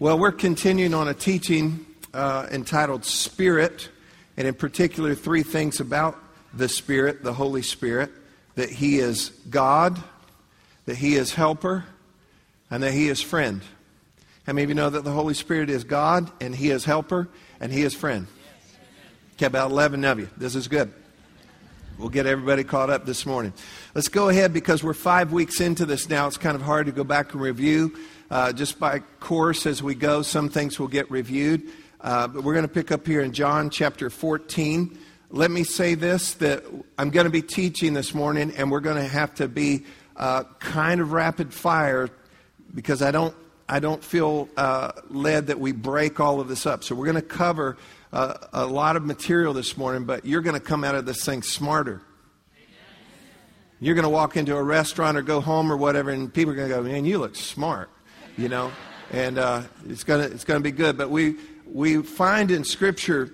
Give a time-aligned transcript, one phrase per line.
[0.00, 3.88] Well, we're continuing on a teaching uh, entitled Spirit,
[4.36, 6.16] and in particular, three things about
[6.54, 8.12] the Spirit, the Holy Spirit
[8.54, 10.00] that He is God,
[10.84, 11.84] that He is helper,
[12.70, 13.60] and that He is friend.
[14.46, 17.28] How many of you know that the Holy Spirit is God, and He is helper,
[17.58, 18.28] and He is friend?
[19.34, 20.30] Okay, about 11 of you.
[20.36, 20.92] This is good.
[21.98, 23.52] We'll get everybody caught up this morning.
[23.96, 26.28] Let's go ahead because we're five weeks into this now.
[26.28, 27.98] It's kind of hard to go back and review.
[28.30, 31.62] Uh, just by course as we go, some things will get reviewed.
[32.00, 34.98] Uh, but we're going to pick up here in John chapter 14.
[35.30, 36.62] Let me say this that
[36.98, 39.84] I'm going to be teaching this morning, and we're going to have to be
[40.16, 42.10] uh, kind of rapid fire
[42.74, 43.34] because I don't,
[43.66, 46.84] I don't feel uh, led that we break all of this up.
[46.84, 47.78] So we're going to cover
[48.12, 51.24] uh, a lot of material this morning, but you're going to come out of this
[51.24, 52.02] thing smarter.
[53.80, 56.56] You're going to walk into a restaurant or go home or whatever, and people are
[56.56, 57.88] going to go, "Man, you look smart,"
[58.38, 58.70] you know,
[59.10, 60.96] and uh, it's to it's to be good.
[60.96, 63.30] But we we find in Scripture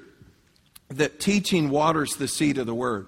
[0.88, 3.06] that teaching waters the seed of the Word.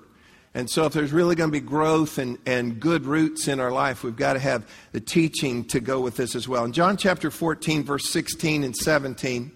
[0.55, 3.72] And so, if there's really going to be growth and, and good roots in our
[3.72, 6.64] life, we've got to have the teaching to go with this as well.
[6.64, 9.53] In John chapter 14, verse 16 and 17,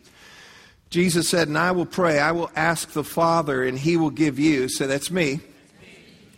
[0.90, 4.38] Jesus said, And I will pray, I will ask the Father, and he will give
[4.38, 5.40] you, so that's me,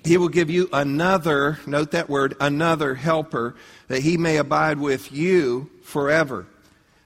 [0.04, 3.56] he will give you another, note that word, another helper,
[3.88, 6.46] that he may abide with you forever.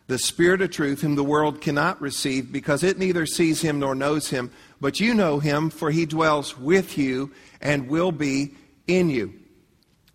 [0.08, 3.94] The Spirit of truth, whom the world cannot receive, because it neither sees him nor
[3.94, 8.54] knows him, but you know him, for he dwells with you and will be
[8.86, 9.34] in you.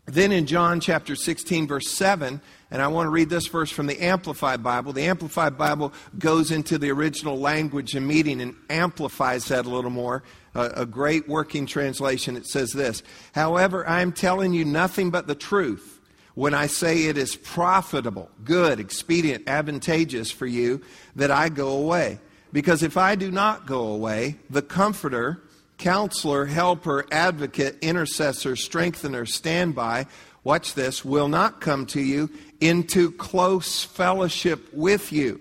[0.05, 3.87] Then in John chapter 16, verse 7, and I want to read this verse from
[3.87, 4.93] the Amplified Bible.
[4.93, 9.91] The Amplified Bible goes into the original language and meaning and amplifies that a little
[9.91, 10.23] more.
[10.53, 12.35] a great working translation.
[12.35, 16.00] It says this However, I am telling you nothing but the truth
[16.35, 20.81] when I say it is profitable, good, expedient, advantageous for you
[21.15, 22.19] that I go away.
[22.53, 25.41] Because if I do not go away, the Comforter,
[25.77, 30.05] Counselor, Helper, Advocate, Intercessor, Strengthener, Standby,
[30.43, 32.29] watch this, will not come to you
[32.59, 35.39] into close fellowship with you.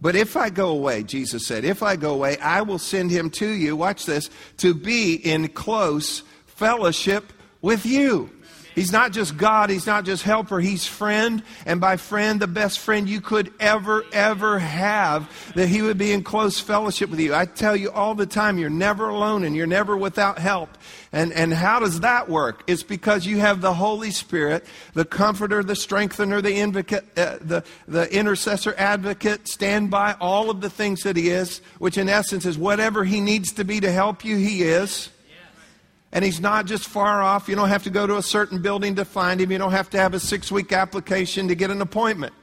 [0.00, 3.30] But if I go away, Jesus said, if I go away, I will send him
[3.30, 8.30] to you, watch this, to be in close fellowship with you.
[8.74, 11.42] He's not just God, He's not just helper, He's friend.
[11.66, 16.12] And by friend, the best friend you could ever, ever have, that He would be
[16.12, 17.34] in close fellowship with you.
[17.34, 20.76] I tell you all the time, you're never alone and you're never without help.
[21.12, 22.62] And, and how does that work?
[22.66, 27.64] It's because you have the Holy Spirit, the comforter, the strengthener, the, invocate, uh, the,
[27.86, 32.46] the intercessor, advocate, stand by, all of the things that He is, which in essence
[32.46, 35.10] is whatever He needs to be to help you, He is.
[36.12, 37.48] And he's not just far off.
[37.48, 39.50] You don't have to go to a certain building to find him.
[39.50, 42.34] You don't have to have a six week application to get an appointment.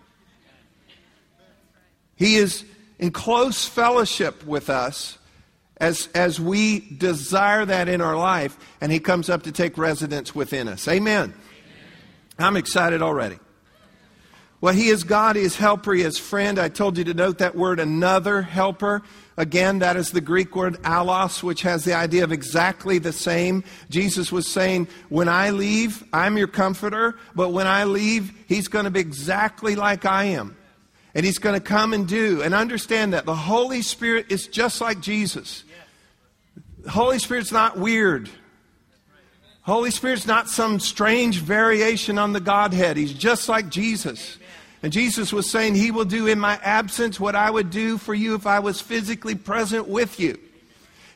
[2.15, 2.65] He is
[2.97, 5.17] in close fellowship with us
[5.77, 10.35] as, as we desire that in our life, and he comes up to take residence
[10.35, 10.87] within us.
[10.87, 11.23] Amen.
[11.23, 11.33] Amen.
[12.37, 13.37] I'm excited already.
[14.61, 16.59] Well, he is God, he is helper, he is friend.
[16.59, 19.01] I told you to note that word, another helper.
[19.39, 23.63] Again, that is the Greek word allos, which has the idea of exactly the same.
[23.89, 28.83] Jesus was saying, When I leave, I'm your comforter, but when I leave, he's going
[28.83, 30.57] to be exactly like I am.
[31.15, 32.41] And he's going to come and do.
[32.41, 35.63] And understand that the Holy Spirit is just like Jesus.
[36.79, 38.29] The Holy Spirit's not weird.
[39.61, 42.97] Holy Spirit's not some strange variation on the Godhead.
[42.97, 44.37] He's just like Jesus.
[44.81, 48.13] And Jesus was saying, He will do in my absence what I would do for
[48.13, 50.39] you if I was physically present with you.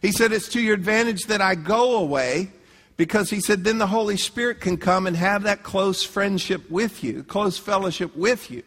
[0.02, 2.52] He said, It's to your advantage that I go away
[2.98, 7.04] because He said, then the Holy Spirit can come and have that close friendship with
[7.04, 8.64] you, close fellowship with you.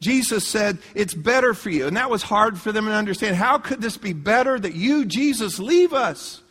[0.00, 1.86] Jesus said, It's better for you.
[1.86, 3.36] And that was hard for them to understand.
[3.36, 6.42] How could this be better that you, Jesus, leave us?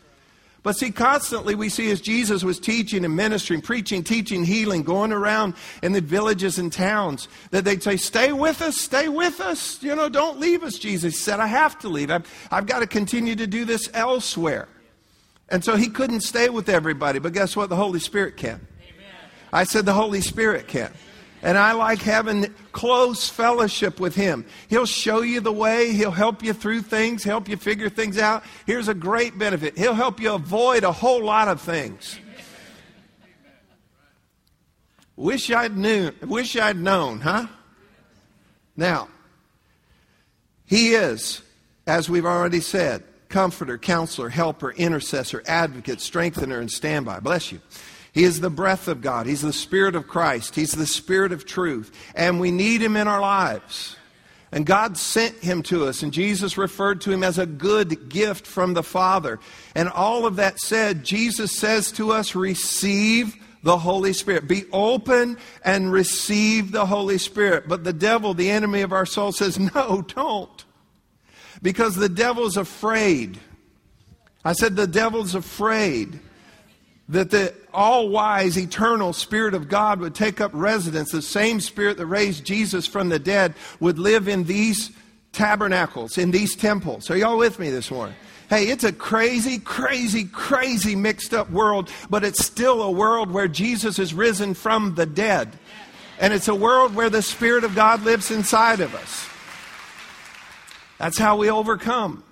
[0.63, 5.11] But see, constantly we see as Jesus was teaching and ministering, preaching, teaching, healing, going
[5.11, 9.81] around in the villages and towns, that they'd say, Stay with us, stay with us.
[9.81, 11.39] You know, don't leave us, Jesus said.
[11.39, 12.11] I have to leave.
[12.11, 14.67] I've, I've got to continue to do this elsewhere.
[15.49, 17.17] And so he couldn't stay with everybody.
[17.17, 17.69] But guess what?
[17.69, 18.65] The Holy Spirit can.
[18.83, 19.09] Amen.
[19.51, 20.93] I said, The Holy Spirit can.
[21.43, 24.45] And I like having close fellowship with Him.
[24.67, 25.91] He'll show you the way.
[25.91, 28.43] He'll help you through things, help you figure things out.
[28.65, 32.19] Here's a great benefit He'll help you avoid a whole lot of things.
[35.15, 37.47] Wish I'd knew, wish I'd known, huh?
[38.75, 39.09] Now,
[40.65, 41.41] He is,
[41.85, 47.19] as we've already said, comforter, counselor, helper, intercessor, advocate, strengthener, and standby.
[47.19, 47.59] Bless you.
[48.13, 49.25] He is the breath of God.
[49.25, 50.55] He's the Spirit of Christ.
[50.55, 51.91] He's the Spirit of truth.
[52.13, 53.95] And we need Him in our lives.
[54.51, 58.45] And God sent him to us, and Jesus referred to him as a good gift
[58.45, 59.39] from the Father.
[59.75, 64.49] And all of that said, Jesus says to us, receive the Holy Spirit.
[64.49, 67.69] Be open and receive the Holy Spirit.
[67.69, 70.65] But the devil, the enemy of our soul, says, no, don't.
[71.61, 73.39] Because the devil's afraid.
[74.43, 76.19] I said, the devil's afraid
[77.11, 81.11] that the all wise, eternal Spirit of God would take up residence.
[81.11, 84.91] The same Spirit that raised Jesus from the dead would live in these
[85.33, 87.11] tabernacles, in these temples.
[87.11, 88.15] Are y'all with me this morning?
[88.49, 93.47] Hey, it's a crazy, crazy, crazy mixed up world, but it's still a world where
[93.47, 95.57] Jesus is risen from the dead.
[96.19, 99.27] And it's a world where the Spirit of God lives inside of us.
[100.97, 102.23] That's how we overcome.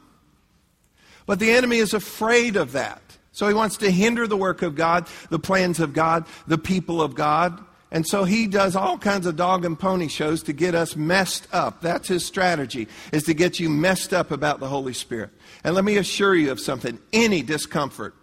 [1.25, 3.01] But the enemy is afraid of that.
[3.39, 7.01] So he wants to hinder the work of God, the plans of God, the people
[7.01, 7.57] of God.
[7.89, 11.47] And so he does all kinds of dog and pony shows to get us messed
[11.53, 11.79] up.
[11.79, 15.29] That's his strategy, is to get you messed up about the Holy Spirit.
[15.63, 18.13] And let me assure you of something any discomfort,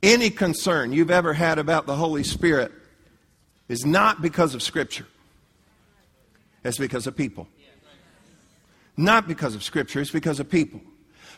[0.00, 2.70] any concern you've ever had about the Holy Spirit
[3.68, 5.08] is not because of Scripture,
[6.62, 7.48] it's because of people.
[8.96, 10.80] Not because of Scripture, it's because of people.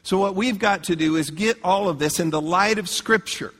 [0.04, 2.90] So, what we've got to do is get all of this in the light of
[2.90, 3.54] Scripture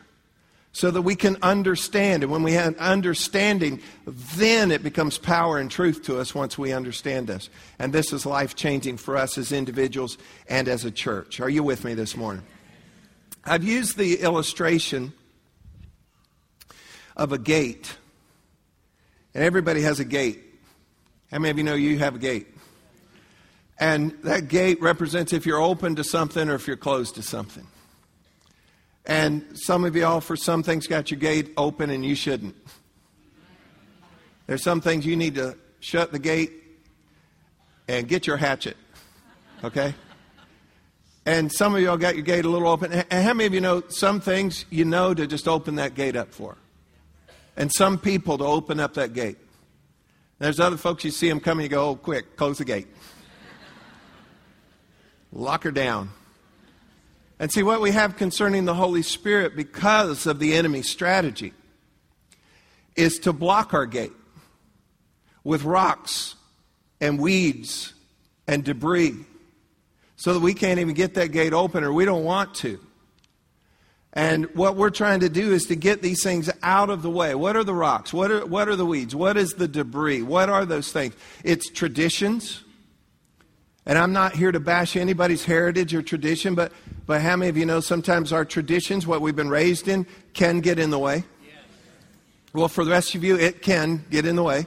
[0.72, 2.22] so that we can understand.
[2.22, 6.72] And when we have understanding, then it becomes power and truth to us once we
[6.72, 7.48] understand this.
[7.78, 11.40] And this is life changing for us as individuals and as a church.
[11.40, 12.44] Are you with me this morning?
[13.44, 15.14] I've used the illustration
[17.16, 17.96] of a gate.
[19.32, 20.42] And everybody has a gate.
[21.30, 22.53] How many of you know you have a gate?
[23.78, 27.66] And that gate represents if you're open to something or if you're closed to something.
[29.06, 32.56] And some of y'all, for some things, got your gate open and you shouldn't.
[34.46, 36.52] There's some things you need to shut the gate
[37.88, 38.76] and get your hatchet.
[39.62, 39.94] Okay?
[41.26, 42.92] And some of y'all got your gate a little open.
[42.92, 46.16] And how many of you know some things you know to just open that gate
[46.16, 46.56] up for?
[47.56, 49.38] And some people to open up that gate.
[50.38, 52.88] There's other folks you see them coming, you go, oh, quick, close the gate.
[55.34, 56.10] Lock her down.
[57.40, 61.52] And see what we have concerning the Holy Spirit because of the enemy's strategy
[62.94, 64.12] is to block our gate
[65.42, 66.36] with rocks
[67.00, 67.92] and weeds
[68.46, 69.16] and debris
[70.16, 72.78] so that we can't even get that gate open or we don't want to.
[74.12, 77.34] And what we're trying to do is to get these things out of the way.
[77.34, 78.12] What are the rocks?
[78.12, 79.14] What are, what are the weeds?
[79.14, 80.22] What is the debris?
[80.22, 81.14] What are those things?
[81.42, 82.63] It's traditions.
[83.86, 86.72] And I'm not here to bash anybody's heritage or tradition, but,
[87.06, 90.60] but how many of you know sometimes our traditions, what we've been raised in, can
[90.60, 91.24] get in the way?
[92.54, 94.66] Well, for the rest of you, it can get in the way.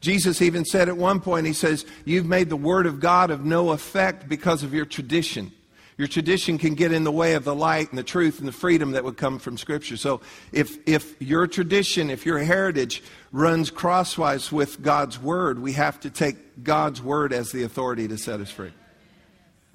[0.00, 3.44] Jesus even said at one point, He says, You've made the Word of God of
[3.44, 5.52] no effect because of your tradition.
[5.98, 8.52] Your tradition can get in the way of the light and the truth and the
[8.52, 9.96] freedom that would come from Scripture.
[9.96, 16.00] So if, if your tradition, if your heritage runs crosswise with God's Word, we have
[16.00, 18.72] to take God's Word as the authority to set us free.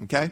[0.04, 0.32] Okay?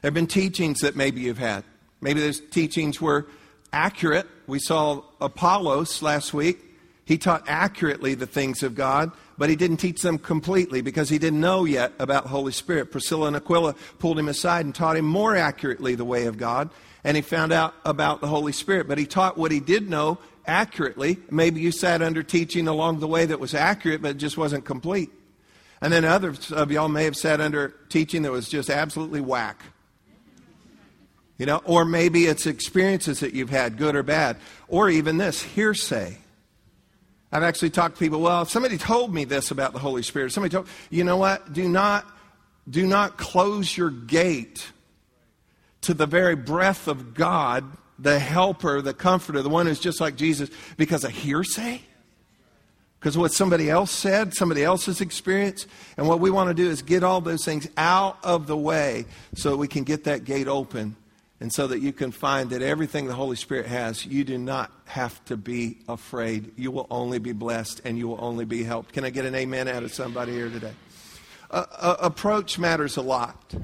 [0.00, 1.64] There have been teachings that maybe you've had.
[2.00, 3.26] Maybe those teachings were
[3.72, 4.26] accurate.
[4.46, 6.58] We saw Apollos last week.
[7.04, 11.18] He taught accurately the things of God but he didn't teach them completely because he
[11.18, 12.90] didn't know yet about Holy Spirit.
[12.90, 16.70] Priscilla and Aquila pulled him aside and taught him more accurately the way of God,
[17.02, 18.88] and he found out about the Holy Spirit.
[18.88, 21.18] But he taught what he did know accurately.
[21.30, 25.10] Maybe you sat under teaching along the way that was accurate, but just wasn't complete.
[25.80, 29.62] And then others of y'all may have sat under teaching that was just absolutely whack.
[31.36, 34.36] You know, or maybe it's experiences that you've had, good or bad,
[34.68, 36.18] or even this hearsay.
[37.34, 40.52] I've actually talked to people, well, somebody told me this about the Holy Spirit, somebody
[40.52, 41.52] told, you know what?
[41.52, 42.06] Do not,
[42.70, 44.70] do not close your gate
[45.80, 47.64] to the very breath of God,
[47.98, 51.82] the helper, the comforter, the one who's just like Jesus, because of hearsay?
[53.00, 55.66] Because what somebody else said, somebody else's experience.
[55.96, 59.06] And what we want to do is get all those things out of the way
[59.34, 60.94] so we can get that gate open
[61.44, 64.72] and so that you can find that everything the Holy Spirit has, you do not
[64.86, 66.52] have to be afraid.
[66.56, 68.94] You will only be blessed and you will only be helped.
[68.94, 70.72] Can I get an amen out of somebody here today?
[71.50, 73.54] Uh, uh, approach matters a lot.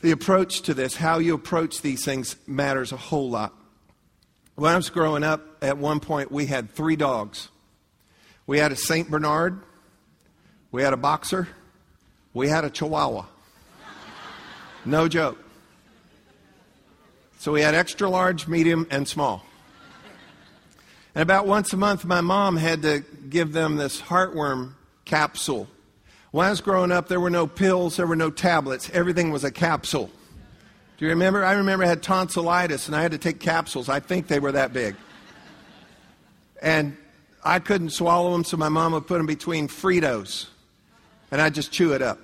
[0.00, 3.54] The approach to this, how you approach these things, matters a whole lot.
[4.56, 7.48] When I was growing up, at one point we had three dogs.
[8.44, 9.08] We had a St.
[9.08, 9.62] Bernard,
[10.72, 11.46] we had a boxer,
[12.34, 13.26] we had a Chihuahua.
[14.84, 15.38] No joke.
[17.42, 19.44] So we had extra large, medium, and small.
[21.12, 25.66] And about once a month, my mom had to give them this heartworm capsule.
[26.30, 28.90] When I was growing up, there were no pills, there were no tablets.
[28.90, 30.08] Everything was a capsule.
[30.98, 31.44] Do you remember?
[31.44, 33.88] I remember I had tonsillitis and I had to take capsules.
[33.88, 34.94] I think they were that big.
[36.62, 36.96] And
[37.42, 40.46] I couldn't swallow them, so my mom would put them between Fritos.
[41.32, 42.20] And I'd just chew it up.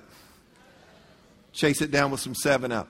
[1.51, 2.87] Chase it down with some 7 Up.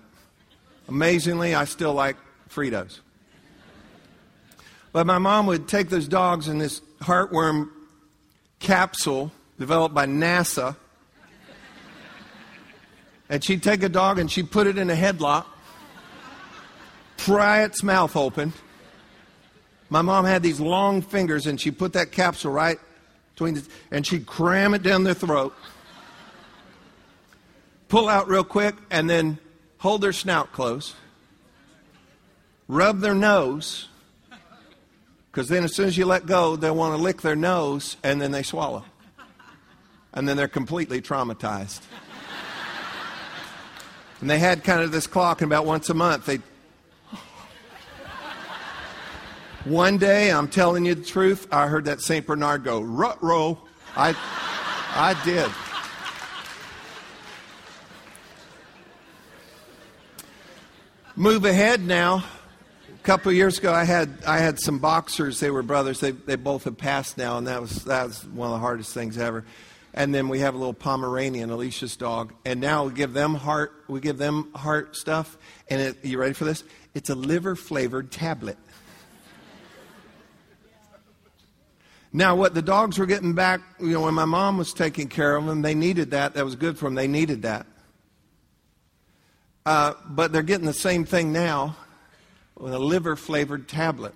[0.89, 2.17] Amazingly, I still like
[2.49, 2.99] Fritos.
[4.91, 7.69] But my mom would take those dogs in this heartworm
[8.57, 10.75] capsule developed by NASA.
[13.29, 15.45] And she'd take a dog and she'd put it in a headlock,
[17.17, 18.51] pry its mouth open.
[19.91, 22.79] My mom had these long fingers and she'd put that capsule right
[23.35, 25.53] between the, and she'd cram it down their throat,
[27.89, 29.37] pull out real quick, and then
[29.79, 30.93] hold their snout close,
[32.67, 33.87] rub their nose,
[35.31, 38.21] because then as soon as you let go, they'll want to lick their nose and
[38.21, 38.83] then they swallow.
[40.13, 41.81] And then they're completely traumatized.
[44.21, 46.39] And they had kind of this clock, and about once a month, they.
[49.63, 52.25] One day, I'm telling you the truth, I heard that St.
[52.25, 53.59] Bernard go, rut row.
[53.95, 54.15] I,
[54.93, 55.49] I did.
[61.19, 62.23] Move ahead now.
[62.87, 65.41] A couple years ago, I had I had some boxers.
[65.41, 65.99] They were brothers.
[65.99, 68.93] They they both have passed now, and that was that was one of the hardest
[68.93, 69.43] things ever.
[69.93, 73.83] And then we have a little Pomeranian, Alicia's dog, and now we give them heart.
[73.89, 75.37] We give them heart stuff,
[75.69, 76.63] and it, you ready for this?
[76.93, 78.57] It's a liver flavored tablet.
[82.13, 85.35] Now, what the dogs were getting back, you know, when my mom was taking care
[85.35, 86.35] of them, they needed that.
[86.35, 86.95] That was good for them.
[86.95, 87.65] They needed that.
[89.69, 91.75] Uh, but they're getting the same thing now
[92.57, 94.15] with a liver flavored tablet.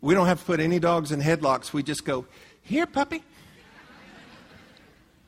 [0.00, 1.72] We don't have to put any dogs in headlocks.
[1.72, 2.24] We just go,
[2.62, 3.24] Here, puppy.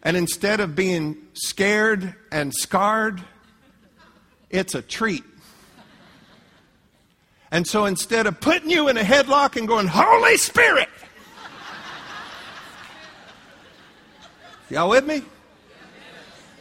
[0.05, 3.21] And instead of being scared and scarred,
[4.49, 5.25] it's a treat.
[7.51, 10.89] And so instead of putting you in a headlock and going, Holy Spirit!
[14.71, 15.23] Y'all with me?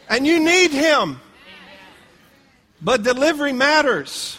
[0.08, 1.20] And you need Him.
[2.82, 4.38] But delivery matters.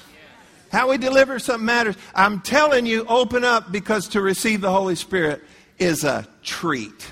[0.71, 1.95] How we deliver something matters.
[2.15, 5.43] I'm telling you, open up because to receive the Holy Spirit
[5.77, 7.11] is a treat.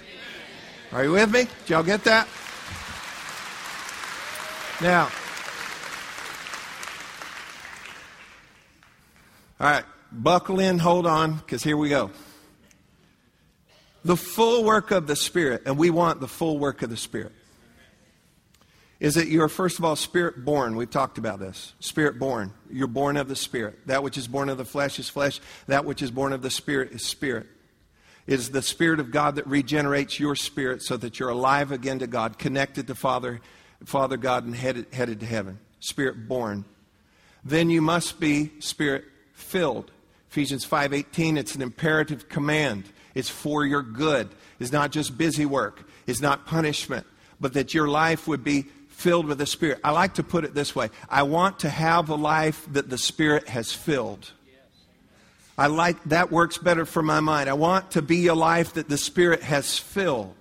[0.91, 1.41] Are you with me?
[1.41, 2.27] Did y'all get that?
[4.81, 5.09] Now,
[9.59, 12.11] all right, buckle in, hold on, because here we go.
[14.05, 17.33] The full work of the Spirit, and we want the full work of the Spirit
[18.99, 20.75] is that you're, first of all, spirit born.
[20.75, 21.73] We've talked about this.
[21.79, 22.53] Spirit born.
[22.69, 23.87] You're born of the Spirit.
[23.87, 25.39] That which is born of the flesh is flesh.
[25.67, 27.47] That which is born of the Spirit is spirit.
[28.27, 31.99] It is the Spirit of God that regenerates your spirit so that you're alive again
[31.99, 33.39] to God, connected to Father,
[33.85, 35.59] Father God, and headed, headed to heaven.
[35.79, 36.65] Spirit born.
[37.43, 39.91] Then you must be spirit filled.
[40.29, 42.83] Ephesians 5:18 it's an imperative command.
[43.15, 44.29] It's for your good.
[44.59, 45.89] It's not just busy work.
[46.05, 47.07] It's not punishment,
[47.39, 48.65] but that your life would be
[48.99, 49.79] filled with the Spirit.
[49.83, 52.97] I like to put it this way I want to have a life that the
[52.97, 54.31] Spirit has filled.
[55.57, 57.49] I like that works better for my mind.
[57.49, 60.35] I want to be a life that the Spirit has filled.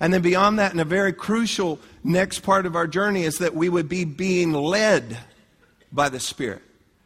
[0.00, 3.54] And then beyond that, and a very crucial next part of our journey is that
[3.54, 5.18] we would be being led
[5.92, 6.62] by the Spirit.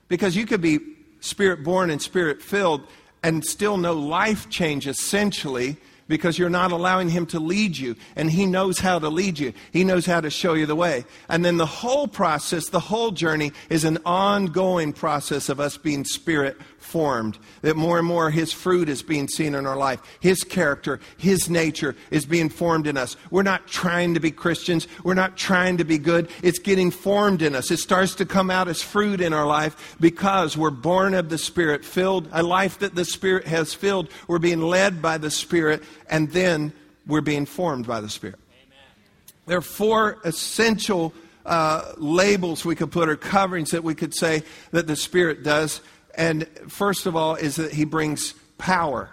[0.08, 0.78] Because you could be
[1.22, 2.82] spirit born and spirit filled
[3.22, 5.76] and still no life change essentially
[6.12, 7.96] because you're not allowing Him to lead you.
[8.16, 11.06] And He knows how to lead you, He knows how to show you the way.
[11.30, 16.04] And then the whole process, the whole journey, is an ongoing process of us being
[16.04, 17.38] spirit formed.
[17.62, 20.00] That more and more His fruit is being seen in our life.
[20.20, 23.16] His character, His nature is being formed in us.
[23.30, 26.28] We're not trying to be Christians, we're not trying to be good.
[26.42, 27.70] It's getting formed in us.
[27.70, 31.38] It starts to come out as fruit in our life because we're born of the
[31.38, 34.08] Spirit, filled, a life that the Spirit has filled.
[34.28, 36.72] We're being led by the Spirit and then
[37.06, 38.38] we're being formed by the Spirit.
[38.64, 38.78] Amen.
[39.46, 41.12] There are four essential
[41.44, 45.80] uh, labels we could put or coverings that we could say that the Spirit does.
[46.14, 49.10] And first of all, is that He brings power.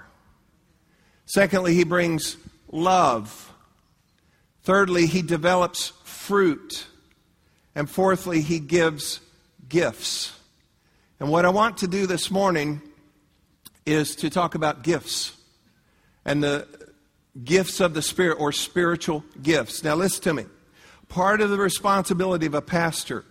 [1.25, 2.37] Secondly, He brings
[2.71, 3.53] love.
[4.63, 6.85] Thirdly, He develops fruit.
[7.75, 9.19] And fourthly, He gives
[9.67, 10.37] gifts.
[11.19, 12.81] And what I want to do this morning
[13.85, 15.35] is to talk about gifts
[16.25, 16.67] and the
[17.43, 19.83] gifts of the Spirit or spiritual gifts.
[19.83, 20.45] Now, listen to me.
[21.07, 23.25] Part of the responsibility of a pastor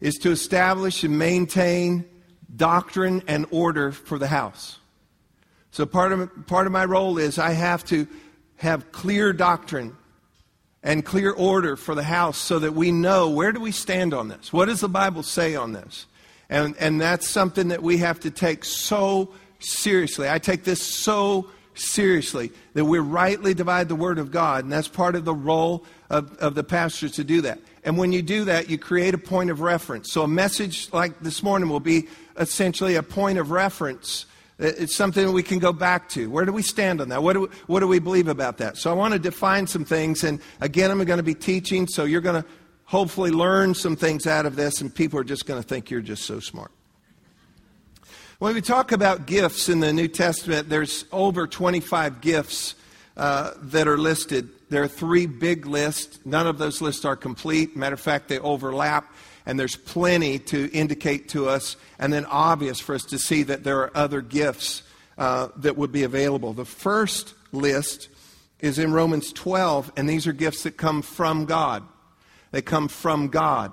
[0.00, 2.06] is to establish and maintain
[2.54, 4.78] doctrine and order for the house.
[5.70, 8.06] So, part of, part of my role is I have to
[8.56, 9.96] have clear doctrine
[10.82, 14.28] and clear order for the house so that we know where do we stand on
[14.28, 14.52] this?
[14.52, 16.06] What does the Bible say on this?
[16.48, 20.28] And, and that's something that we have to take so seriously.
[20.28, 24.88] I take this so seriously that we rightly divide the Word of God, and that's
[24.88, 27.60] part of the role of, of the pastors to do that.
[27.82, 30.12] And when you do that, you create a point of reference.
[30.12, 32.08] So a message like this morning will be
[32.38, 34.26] essentially a point of reference.
[34.58, 36.28] It's something we can go back to.
[36.28, 37.22] Where do we stand on that?
[37.22, 38.76] What do we, what do we believe about that?
[38.76, 40.22] So I want to define some things.
[40.24, 42.48] And again, I'm going to be teaching, so you're going to
[42.84, 46.02] hopefully learn some things out of this, and people are just going to think you're
[46.02, 46.72] just so smart.
[48.40, 52.74] When we talk about gifts in the New Testament, there's over 25 gifts
[53.16, 54.48] uh, that are listed.
[54.68, 56.18] There are three big lists.
[56.24, 57.76] None of those lists are complete.
[57.76, 59.12] Matter of fact, they overlap,
[59.46, 63.64] and there's plenty to indicate to us, and then obvious for us to see that
[63.64, 64.82] there are other gifts
[65.18, 66.52] uh, that would be available.
[66.52, 68.08] The first list
[68.60, 71.82] is in Romans 12, and these are gifts that come from God.
[72.52, 73.72] They come from God.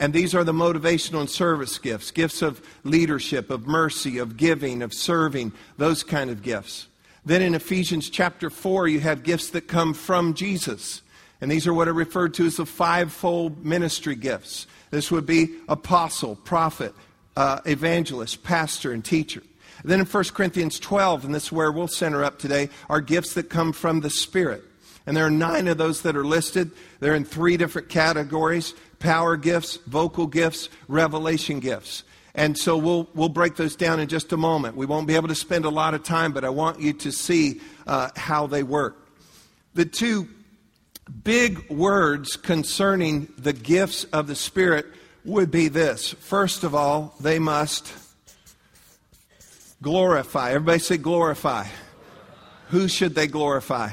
[0.00, 4.82] And these are the motivational and service gifts gifts of leadership, of mercy, of giving,
[4.82, 6.86] of serving, those kind of gifts.
[7.28, 11.02] Then in Ephesians chapter 4, you have gifts that come from Jesus.
[11.42, 14.66] And these are what are referred to as the fivefold ministry gifts.
[14.90, 16.94] This would be apostle, prophet,
[17.36, 19.42] uh, evangelist, pastor, and teacher.
[19.84, 23.34] then in 1 Corinthians 12, and this is where we'll center up today, are gifts
[23.34, 24.64] that come from the Spirit.
[25.06, 26.70] And there are nine of those that are listed.
[27.00, 32.04] They're in three different categories power gifts, vocal gifts, revelation gifts.
[32.34, 34.76] And so we'll, we'll break those down in just a moment.
[34.76, 37.10] We won't be able to spend a lot of time, but I want you to
[37.10, 39.08] see uh, how they work.
[39.74, 40.28] The two
[41.24, 44.86] big words concerning the gifts of the Spirit
[45.24, 46.12] would be this.
[46.12, 47.92] First of all, they must
[49.82, 50.50] glorify.
[50.50, 51.66] Everybody say glorify.
[52.68, 53.90] Who should they glorify?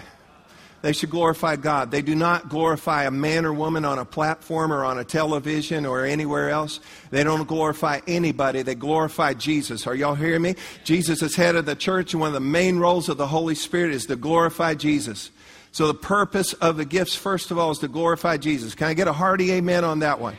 [0.85, 1.89] They should glorify God.
[1.89, 5.83] They do not glorify a man or woman on a platform or on a television
[5.83, 6.79] or anywhere else.
[7.09, 8.61] They don't glorify anybody.
[8.61, 9.87] They glorify Jesus.
[9.87, 10.53] Are y'all hearing me?
[10.83, 13.55] Jesus is head of the church, and one of the main roles of the Holy
[13.55, 15.31] Spirit is to glorify Jesus.
[15.71, 18.75] So the purpose of the gifts, first of all, is to glorify Jesus.
[18.75, 20.37] Can I get a hearty amen on that one?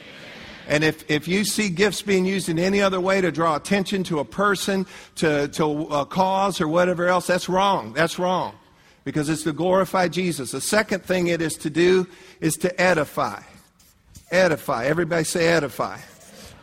[0.69, 4.05] And if, if you see gifts being used in any other way to draw attention
[4.05, 7.95] to a person, to, to a cause, or whatever else, that's wrong.
[7.95, 8.55] That's wrong
[9.07, 10.51] because it's to glorify Jesus.
[10.51, 12.09] The second thing it is to do
[12.41, 13.41] is to edify.
[14.33, 14.87] Edify.
[14.87, 16.01] Everybody say edify.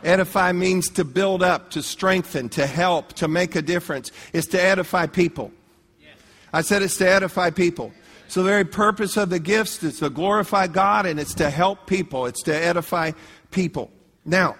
[0.04, 4.12] Edify means to build up, to strengthen, to help, to make a difference.
[4.34, 5.52] It's to edify people.
[6.52, 7.94] I said it's to edify people.
[8.28, 11.86] So the very purpose of the gifts is to glorify God and it's to help
[11.86, 12.26] people.
[12.26, 13.12] It's to edify
[13.52, 13.90] people.
[14.26, 14.56] Now,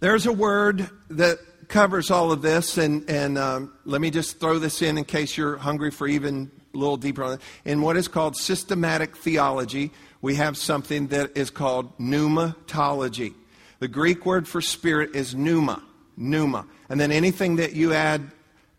[0.00, 1.38] there's a word that
[1.70, 5.36] covers all of this, and, and um, let me just throw this in in case
[5.36, 7.40] you're hungry for even a little deeper on it.
[7.64, 13.34] In what is called systematic theology, we have something that is called pneumatology.
[13.78, 15.82] The Greek word for spirit is pneuma,
[16.16, 16.66] pneuma.
[16.88, 18.30] And then anything that you add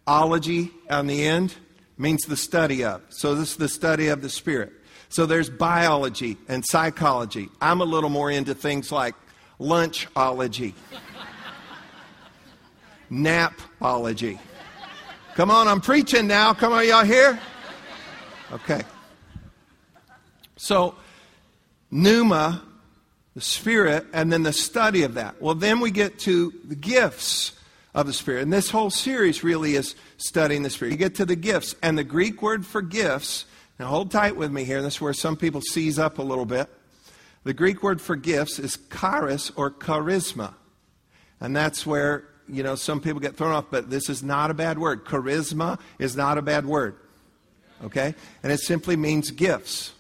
[0.06, 1.56] ology on the end
[1.98, 3.02] means the study of.
[3.10, 4.74] So this is the study of the spirit.
[5.10, 7.50] So there's biology and psychology.
[7.62, 9.16] I'm a little more into things like
[9.60, 10.74] lunchology
[13.12, 14.40] napology.
[15.36, 16.54] Come on, I'm preaching now.
[16.54, 17.40] Come on, y'all here?
[18.52, 18.82] Okay.
[20.58, 20.96] So,
[21.90, 22.62] pneuma,
[23.36, 25.42] the Spirit, and then the study of that.
[25.42, 27.54] Well, then we get to the gifts
[27.94, 28.44] of the Spirit.
[28.44, 30.92] And this whole series really is studying the Spirit.
[30.92, 31.76] You get to the gifts.
[31.82, 33.46] And the Greek word for gifts,
[33.80, 34.82] now hold tight with me here.
[34.82, 36.70] This is where some people seize up a little bit.
[37.44, 40.54] The Greek word for gifts is charis or charisma.
[41.40, 44.54] And that's where you know, some people get thrown off, but this is not a
[44.54, 45.06] bad word.
[45.06, 46.96] Charisma is not a bad word.
[47.84, 48.14] Okay?
[48.44, 49.94] And it simply means gifts.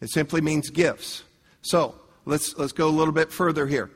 [0.00, 1.22] It simply means gifts.
[1.62, 3.90] So let's, let's go a little bit further here.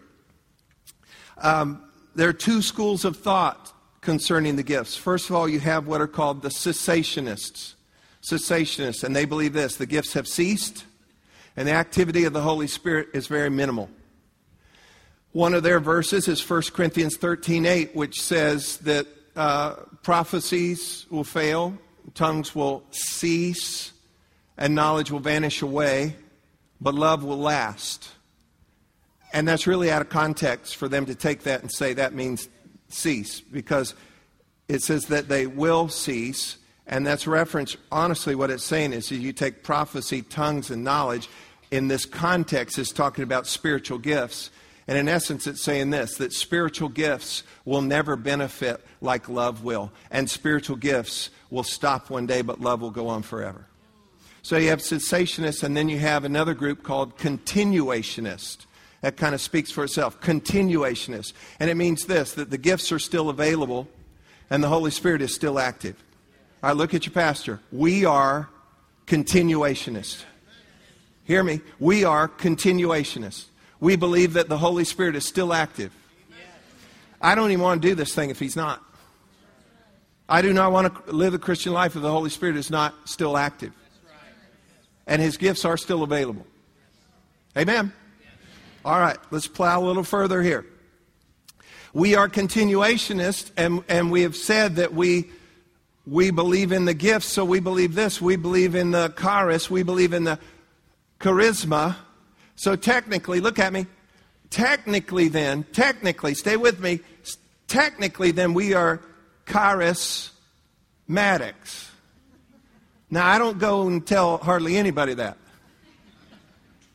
[1.39, 1.83] Um,
[2.15, 4.97] there are two schools of thought concerning the gifts.
[4.97, 7.75] First of all, you have what are called the cessationists.
[8.23, 10.85] Cessationists, and they believe this the gifts have ceased,
[11.57, 13.91] and the activity of the Holy Spirit is very minimal.
[15.35, 21.25] One of their verses is 1 Corinthians 13 8, which says that uh, prophecies will
[21.25, 21.77] fail,
[22.15, 23.93] tongues will cease,
[24.57, 26.15] and knowledge will vanish away,
[26.81, 28.11] but love will last.
[29.33, 32.49] And that's really out of context for them to take that and say that means
[32.89, 33.97] cease, because
[34.69, 37.77] it says that they will cease, and that's reference.
[37.91, 41.29] Honestly, what it's saying is you take prophecy, tongues, and knowledge.
[41.73, 44.51] In this context, is talking about spiritual gifts
[44.87, 49.93] and in essence, it's saying this that spiritual gifts will never benefit like love will.
[50.11, 53.67] And spiritual gifts will stop one day, but love will go on forever.
[54.43, 58.67] So you have cessationists, and then you have another group called continuationist.
[59.01, 60.21] That kind of speaks for itself.
[60.21, 61.33] Continuationist.
[61.59, 63.89] And it means this that the gifts are still available
[64.51, 66.03] and the Holy Spirit is still active.
[66.63, 67.61] I look at your pastor.
[67.73, 68.49] We are
[69.07, 70.25] continuationists.
[71.25, 71.61] Hear me.
[71.79, 73.47] We are continuationists.
[73.85, 75.93] We believe that the Holy Spirit is still active.
[77.21, 78.83] I don't even want to do this thing if He's not.
[80.27, 82.95] I do not want to live a Christian life if the Holy Spirit is not
[83.07, 83.75] still active.
[85.07, 86.47] And His gifts are still available.
[87.59, 87.93] Amen.
[88.87, 90.65] All right, let's plow a little further here.
[91.93, 95.29] We are continuationists, and, and we have said that we,
[96.07, 98.19] we believe in the gifts, so we believe this.
[98.19, 100.39] We believe in the charis, we believe in the
[101.21, 101.97] charisma.
[102.57, 103.87] So technically, look at me.
[104.51, 107.01] Technically, then, technically, stay with me.
[107.67, 109.01] Technically, then, we are
[109.47, 110.31] charismatics.
[113.11, 115.37] Now, I don't go and tell hardly anybody that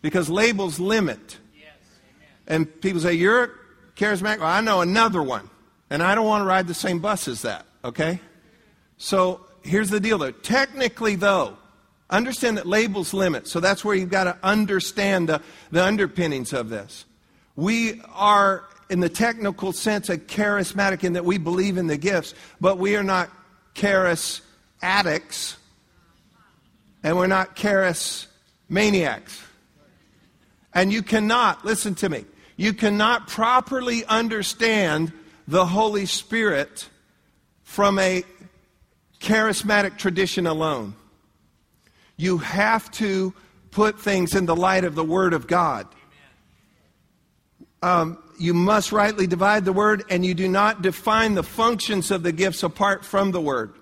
[0.01, 1.37] because labels limit.
[2.47, 3.51] And people say, You're
[3.95, 4.39] charismatic?
[4.39, 5.49] Well, I know another one,
[5.89, 8.19] and I don't want to ride the same bus as that, okay?
[8.97, 10.31] So here's the deal, though.
[10.31, 11.57] Technically, though,
[12.09, 13.47] Understand that labels limit.
[13.47, 15.41] So that's where you've got to understand the,
[15.71, 17.05] the underpinnings of this.
[17.55, 22.33] We are, in the technical sense, a charismatic in that we believe in the gifts,
[22.59, 23.29] but we are not
[23.75, 24.41] charis
[24.81, 25.57] addicts
[27.03, 28.27] and we're not charis
[28.67, 29.41] maniacs.
[30.73, 32.25] And you cannot, listen to me,
[32.57, 35.11] you cannot properly understand
[35.47, 36.89] the Holy Spirit
[37.63, 38.23] from a
[39.19, 40.93] charismatic tradition alone.
[42.19, 43.33] You have to
[43.71, 45.87] put things in the light of the Word of God.
[47.81, 52.21] Um, you must rightly divide the Word, and you do not define the functions of
[52.23, 53.73] the gifts apart from the Word.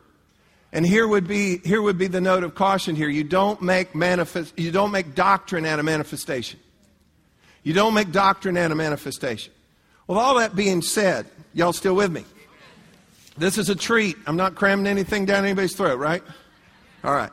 [0.72, 3.10] And here would be here would be the note of caution here.
[3.10, 6.60] You don't make manifest you don't make doctrine out of manifestation.
[7.64, 9.52] You don't make doctrine out of manifestation.
[10.06, 12.24] With all that being said, y'all still with me?
[13.36, 14.16] This is a treat.
[14.28, 16.22] I'm not cramming anything down anybody's throat, right?
[17.04, 17.32] All right.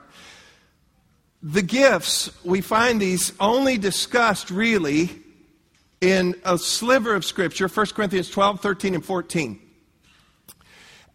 [1.47, 5.11] The gifts, we find these only discussed really
[6.01, 9.61] in a sliver of Scripture 1 Corinthians 12, 13, and 14.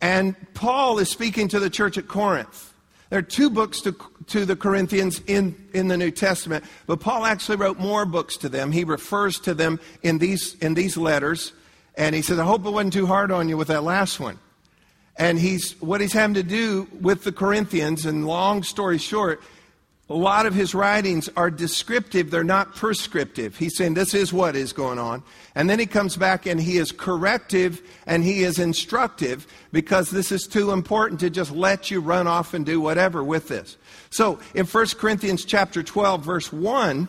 [0.01, 2.75] And Paul is speaking to the church at Corinth.
[3.09, 3.95] There are two books to,
[4.27, 8.49] to the Corinthians in, in the New Testament, but Paul actually wrote more books to
[8.49, 8.71] them.
[8.71, 11.53] He refers to them in these, in these letters.
[11.95, 14.37] And he says, I hope it wasn't too hard on you with that last one.
[15.17, 19.41] And he's, what he's having to do with the Corinthians, and long story short,
[20.09, 23.55] a lot of his writings are descriptive, they're not prescriptive.
[23.55, 25.21] He's saying this is what is going on.
[25.53, 30.31] And then he comes back and he is corrective and he is instructive because this
[30.31, 33.77] is too important to just let you run off and do whatever with this.
[34.09, 37.07] So in 1 Corinthians chapter 12 verse 1,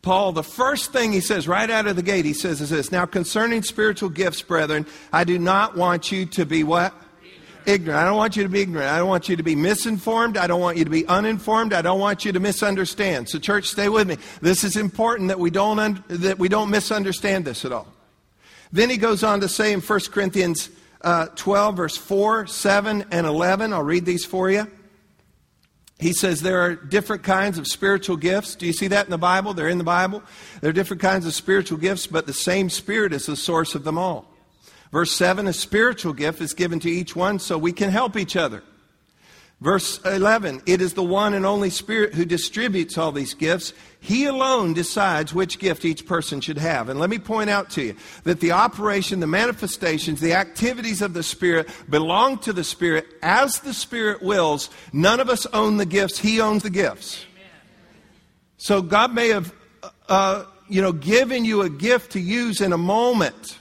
[0.00, 2.90] Paul, the first thing he says right out of the gate, he says is this,
[2.90, 6.94] Now concerning spiritual gifts, brethren, I do not want you to be what?
[7.66, 7.98] Ignorant.
[7.98, 8.90] I don't want you to be ignorant.
[8.90, 10.36] I don't want you to be misinformed.
[10.36, 11.72] I don't want you to be uninformed.
[11.72, 13.28] I don't want you to misunderstand.
[13.28, 14.16] So, church, stay with me.
[14.40, 17.86] This is important that we don't, un- that we don't misunderstand this at all.
[18.72, 20.70] Then he goes on to say in 1 Corinthians
[21.02, 24.66] uh, 12, verse 4, 7, and 11, I'll read these for you.
[25.98, 28.56] He says there are different kinds of spiritual gifts.
[28.56, 29.54] Do you see that in the Bible?
[29.54, 30.22] They're in the Bible.
[30.60, 33.84] There are different kinds of spiritual gifts, but the same Spirit is the source of
[33.84, 34.31] them all.
[34.92, 38.36] Verse 7 a spiritual gift is given to each one so we can help each
[38.36, 38.62] other.
[39.62, 43.72] Verse 11 it is the one and only Spirit who distributes all these gifts.
[44.00, 46.90] He alone decides which gift each person should have.
[46.90, 51.14] And let me point out to you that the operation, the manifestations, the activities of
[51.14, 54.68] the Spirit belong to the Spirit as the Spirit wills.
[54.92, 57.24] None of us own the gifts, He owns the gifts.
[58.58, 59.54] So God may have,
[60.08, 63.58] uh, you know, given you a gift to use in a moment.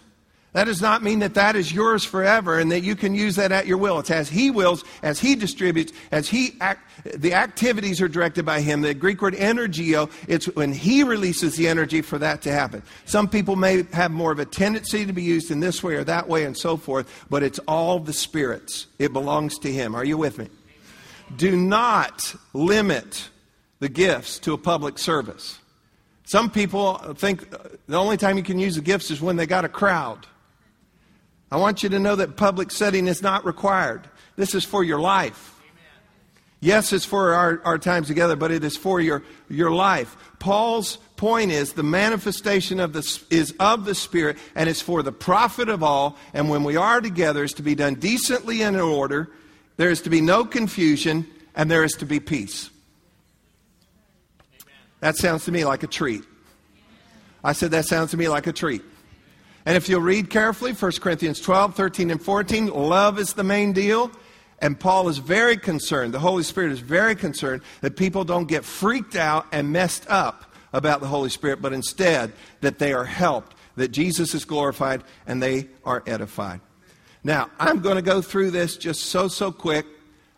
[0.53, 3.53] That does not mean that that is yours forever and that you can use that
[3.53, 3.99] at your will.
[3.99, 8.59] It's as He wills, as He distributes, as He act, the activities are directed by
[8.59, 8.81] Him.
[8.81, 12.83] The Greek word energio, it's when He releases the energy for that to happen.
[13.05, 16.03] Some people may have more of a tendency to be used in this way or
[16.03, 18.87] that way and so forth, but it's all the Spirit's.
[18.99, 19.95] It belongs to Him.
[19.95, 20.49] Are you with me?
[21.37, 23.29] Do not limit
[23.79, 25.59] the gifts to a public service.
[26.25, 27.49] Some people think
[27.87, 30.27] the only time you can use the gifts is when they got a crowd.
[31.51, 34.07] I want you to know that public setting is not required.
[34.37, 35.49] This is for your life.
[36.61, 40.15] Yes, it's for our, our times together, but it is for your, your life.
[40.37, 45.11] Paul's point is the manifestation of the, is of the Spirit, and it's for the
[45.11, 46.17] profit of all.
[46.33, 49.29] And when we are together, is to be done decently and in order.
[49.77, 52.69] There is to be no confusion, and there is to be peace.
[54.99, 56.23] That sounds to me like a treat.
[57.43, 58.83] I said, That sounds to me like a treat.
[59.65, 63.73] And if you'll read carefully, 1 Corinthians 12, 13, and 14, love is the main
[63.73, 64.11] deal.
[64.59, 68.63] And Paul is very concerned, the Holy Spirit is very concerned that people don't get
[68.63, 73.55] freaked out and messed up about the Holy Spirit, but instead that they are helped,
[73.75, 76.61] that Jesus is glorified, and they are edified.
[77.23, 79.85] Now, I'm going to go through this just so, so quick.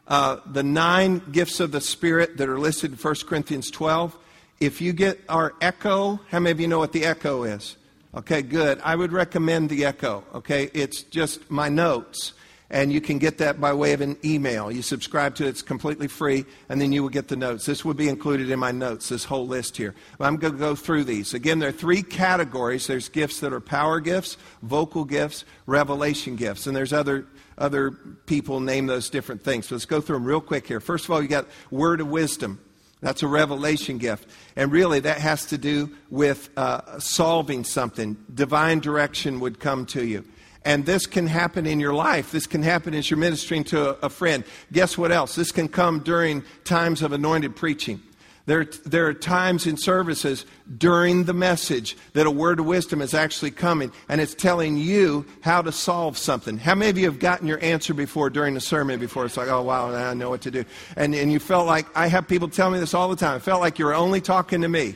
[0.07, 4.17] Uh, the nine gifts of the Spirit that are listed in 1 Corinthians 12.
[4.59, 7.77] If you get our echo, how many of you know what the echo is?
[8.15, 8.79] Okay, good.
[8.83, 10.23] I would recommend the echo.
[10.35, 12.33] Okay, it's just my notes
[12.73, 14.71] and you can get that by way of an email.
[14.71, 17.67] You subscribe to it, it's completely free, and then you will get the notes.
[17.67, 19.93] This would be included in my notes, this whole list here.
[20.19, 21.35] I'm going to go through these.
[21.35, 26.65] Again, there are three categories there's gifts that are power gifts, vocal gifts, revelation gifts,
[26.67, 27.25] and there's other.
[27.55, 29.67] Other people name those different things.
[29.67, 30.79] So let's go through them real quick here.
[30.79, 32.59] First of all, you got word of wisdom.
[33.03, 34.29] That's a revelation gift.
[34.55, 38.15] And really, that has to do with uh, solving something.
[38.33, 40.23] Divine direction would come to you.
[40.63, 42.31] And this can happen in your life.
[42.31, 44.45] This can happen as you're ministering to a, a friend.
[44.71, 45.35] Guess what else?
[45.35, 48.01] This can come during times of anointed preaching.
[48.45, 50.45] There, there are times in services
[50.77, 55.25] during the message that a word of wisdom is actually coming and it's telling you
[55.39, 56.57] how to solve something.
[56.57, 59.25] How many of you have gotten your answer before during the sermon before?
[59.25, 60.65] It's like, oh, wow, I know what to do.
[60.97, 63.37] And, and you felt like, I have people tell me this all the time.
[63.37, 64.95] I felt like you were only talking to me.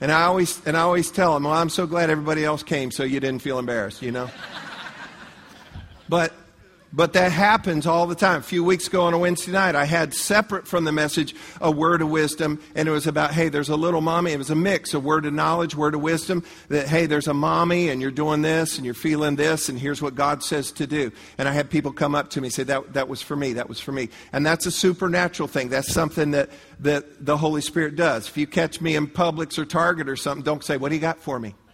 [0.00, 2.90] And I always, and I always tell them, well, I'm so glad everybody else came
[2.90, 4.30] so you didn't feel embarrassed, you know?
[6.08, 6.32] But
[6.92, 8.40] but that happens all the time.
[8.40, 11.70] A few weeks ago on a Wednesday night, I had separate from the message a
[11.70, 14.32] word of wisdom, and it was about, hey, there's a little mommy.
[14.32, 17.34] It was a mix, a word of knowledge, word of wisdom, that, hey, there's a
[17.34, 20.86] mommy, and you're doing this, and you're feeling this, and here's what God says to
[20.86, 21.12] do.
[21.38, 23.52] And I had people come up to me and say, that, that was for me,
[23.52, 24.08] that was for me.
[24.32, 25.68] And that's a supernatural thing.
[25.68, 26.50] That's something that,
[26.80, 28.28] that the Holy Spirit does.
[28.28, 31.00] If you catch me in Publix or Target or something, don't say, what do you
[31.00, 31.54] got for me?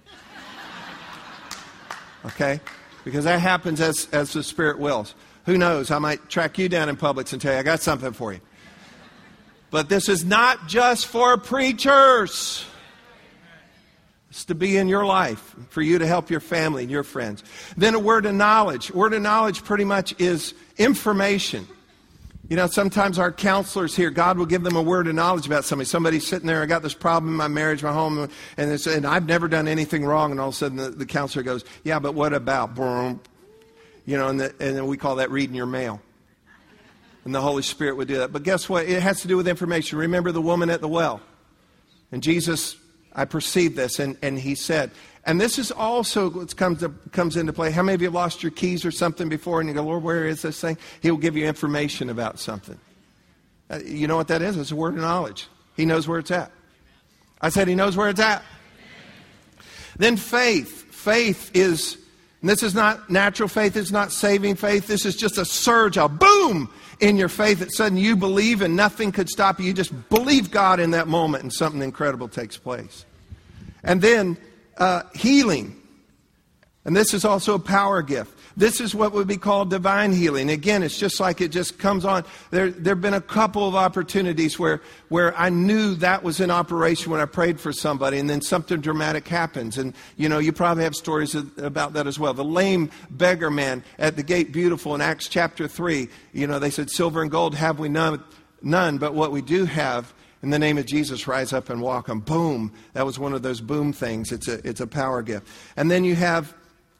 [2.25, 2.61] Okay?
[3.07, 5.15] Because that happens as, as the Spirit wills.
[5.45, 5.93] Who knows?
[5.93, 8.41] I might track you down in Publix and tell you, I got something for you.
[9.71, 12.67] But this is not just for preachers.
[14.31, 17.45] It's to be in your life, for you to help your family and your friends.
[17.77, 18.91] Then a word of knowledge.
[18.91, 21.69] Word of knowledge pretty much is information.
[22.49, 25.65] You know, sometimes our counselors here, God will give them a word of knowledge about
[25.65, 25.87] somebody.
[25.87, 29.27] Somebody's sitting there, I got this problem in my marriage, my home, and, and I've
[29.27, 30.31] never done anything wrong.
[30.31, 32.77] And all of a sudden the, the counselor goes, Yeah, but what about?
[32.77, 36.01] You know, and, the, and then we call that reading your mail.
[37.25, 38.33] And the Holy Spirit would do that.
[38.33, 38.87] But guess what?
[38.87, 39.99] It has to do with information.
[39.99, 41.21] Remember the woman at the well.
[42.13, 42.77] And Jesus,
[43.17, 44.91] I perceived this, and, and he said,
[45.25, 47.73] and this is also what comes, comes into play.
[47.73, 50.25] How many of you lost your keys or something before and you go, Lord, where
[50.25, 50.79] is this thing?
[51.03, 52.79] He'll give you information about something.
[53.69, 54.57] Uh, you know what that is?
[54.57, 55.49] It's a word of knowledge.
[55.77, 56.53] He knows where it's at.
[57.41, 58.45] I said he knows where it's at.
[59.99, 60.85] Then faith.
[60.95, 61.99] Faith is,
[62.43, 64.87] this is not natural faith, it's not saving faith.
[64.87, 68.75] This is just a surge, a boom in your faith that suddenly you believe and
[68.77, 69.67] nothing could stop you.
[69.67, 73.05] You just believe God in that moment and something incredible takes place.
[73.83, 74.37] And then
[74.79, 75.81] uh, healing.
[76.87, 78.33] And this is also a power gift.
[78.57, 80.49] This is what would be called divine healing.
[80.49, 82.25] Again, it's just like it just comes on.
[82.51, 86.49] There, there have been a couple of opportunities where, where I knew that was in
[86.51, 89.77] operation when I prayed for somebody, and then something dramatic happens.
[89.77, 92.33] And, you know, you probably have stories about that as well.
[92.33, 96.71] The lame beggar man at the gate, beautiful, in Acts chapter 3, you know, they
[96.71, 98.23] said, Silver and gold have we none,
[98.63, 102.09] none but what we do have in the name of Jesus, rise up and walk.
[102.09, 104.31] And boom, that was one of those boom things.
[104.31, 105.49] It's a, it's a power gift.
[105.77, 106.55] And then you have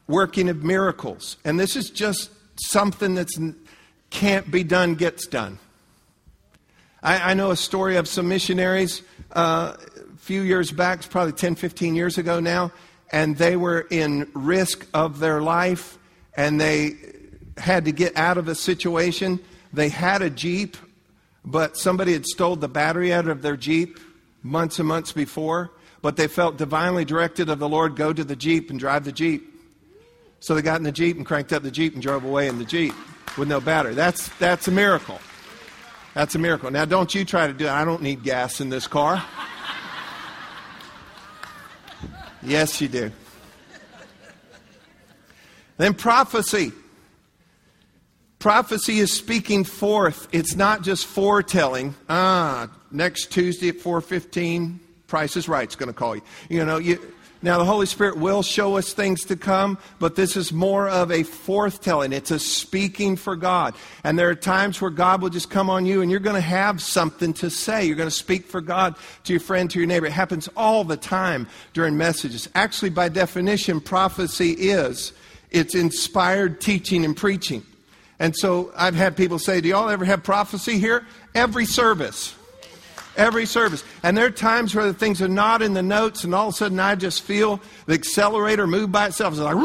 [0.07, 1.37] working of miracles.
[1.43, 3.29] And this is just something that
[4.09, 5.59] can't be done, gets done.
[7.03, 9.01] I, I know a story of some missionaries
[9.33, 12.71] uh, a few years back, probably 10, 15 years ago now,
[13.11, 15.97] and they were in risk of their life
[16.35, 16.95] and they
[17.57, 19.39] had to get out of a situation.
[19.73, 20.77] They had a Jeep
[21.47, 23.99] but somebody had stole the battery out of their Jeep
[24.43, 28.35] months and months before, but they felt divinely directed of the Lord go to the
[28.35, 29.56] Jeep and drive the Jeep.
[30.39, 32.59] So they got in the Jeep and cranked up the Jeep and drove away in
[32.59, 32.93] the Jeep
[33.37, 33.93] with no battery.
[33.93, 35.19] That's, that's a miracle.
[36.13, 36.71] That's a miracle.
[36.71, 37.71] Now, don't you try to do it.
[37.71, 39.23] I don't need gas in this car.
[42.43, 43.11] Yes, you do.
[45.77, 46.71] Then prophecy.
[48.39, 50.27] Prophecy is speaking forth.
[50.31, 51.95] It's not just foretelling.
[52.07, 56.21] Ah, next Tuesday at 4:15, Price is Right's going to call you.
[56.49, 56.99] You know, you
[57.41, 61.11] Now, the Holy Spirit will show us things to come, but this is more of
[61.11, 62.11] a forthtelling.
[62.11, 63.75] It's a speaking for God.
[64.03, 66.41] And there are times where God will just come on you and you're going to
[66.41, 67.85] have something to say.
[67.85, 68.95] You're going to speak for God
[69.25, 70.07] to your friend, to your neighbor.
[70.07, 72.49] It happens all the time during messages.
[72.55, 75.13] Actually, by definition, prophecy is
[75.51, 77.63] it's inspired teaching and preaching.
[78.19, 81.05] And so I've had people say, Do y'all ever have prophecy here?
[81.35, 82.33] Every service.
[83.17, 83.83] Every service.
[84.03, 86.53] And there are times where the things are not in the notes, and all of
[86.53, 89.33] a sudden I just feel the accelerator move by itself.
[89.33, 89.55] It's like,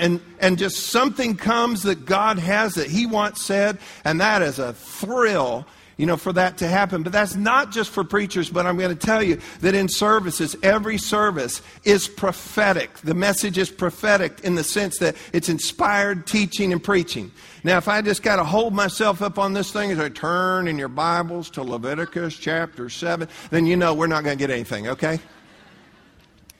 [0.00, 4.58] and, and just something comes that God has that He wants said, and that is
[4.58, 5.66] a thrill
[5.98, 7.02] you know, for that to happen.
[7.02, 10.56] But that's not just for preachers, but I'm going to tell you that in services,
[10.62, 12.94] every service is prophetic.
[12.98, 17.32] The message is prophetic in the sense that it's inspired teaching and preaching.
[17.64, 20.68] Now, if I just got to hold myself up on this thing as I turn
[20.68, 24.52] in your Bibles to Leviticus chapter 7, then you know we're not going to get
[24.52, 25.18] anything, okay?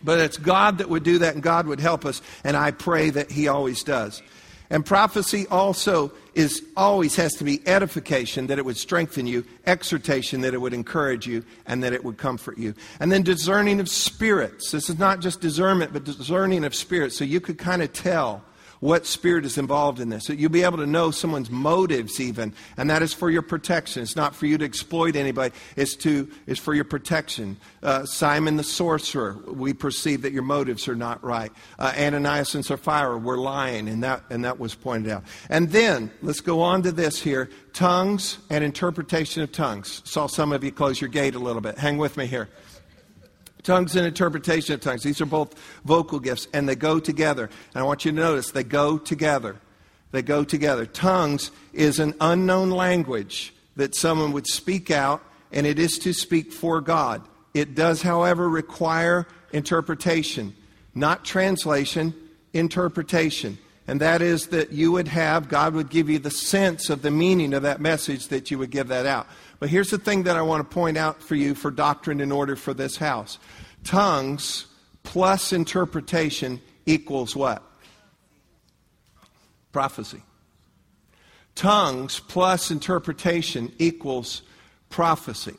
[0.02, 3.10] But it's God that would do that, and God would help us, and I pray
[3.10, 4.22] that He always does.
[4.70, 10.42] And prophecy also is always has to be edification that it would strengthen you, exhortation
[10.42, 12.74] that it would encourage you, and that it would comfort you.
[13.00, 14.72] And then discerning of spirits.
[14.72, 17.16] This is not just discernment, but discerning of spirits.
[17.16, 18.44] So you could kind of tell
[18.80, 20.24] what spirit is involved in this.
[20.24, 24.02] So you'll be able to know someone's motives even, and that is for your protection.
[24.02, 25.54] It's not for you to exploit anybody.
[25.76, 27.56] It's to it's for your protection.
[27.82, 31.52] Uh, Simon the sorcerer, we perceive that your motives are not right.
[31.78, 35.24] Uh, Ananias and Sapphira were lying, and that and that was pointed out.
[35.48, 40.02] And then let's go on to this here: tongues and interpretation of tongues.
[40.04, 41.78] Saw some of you close your gate a little bit.
[41.78, 42.48] Hang with me here.
[43.68, 45.02] Tongues and interpretation of tongues.
[45.02, 45.54] These are both
[45.84, 47.50] vocal gifts, and they go together.
[47.74, 49.56] And I want you to notice they go together.
[50.10, 50.86] They go together.
[50.86, 56.50] Tongues is an unknown language that someone would speak out, and it is to speak
[56.50, 57.20] for God.
[57.52, 60.56] It does, however, require interpretation,
[60.94, 62.14] not translation,
[62.54, 63.58] interpretation.
[63.86, 67.10] And that is that you would have, God would give you the sense of the
[67.10, 69.26] meaning of that message that you would give that out.
[69.60, 72.30] But here's the thing that I want to point out for you for doctrine in
[72.30, 73.38] order for this house
[73.84, 74.66] tongues
[75.02, 77.62] plus interpretation equals what?
[79.72, 80.22] Prophecy.
[81.54, 84.42] Tongues plus interpretation equals
[84.90, 85.54] prophecy.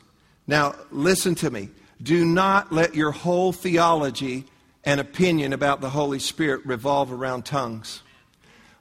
[0.46, 1.68] Now, listen to me.
[2.02, 4.46] Do not let your whole theology
[4.84, 8.02] and opinion about the Holy Spirit revolve around tongues.